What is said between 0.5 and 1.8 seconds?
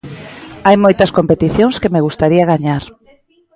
Hai moitas competicións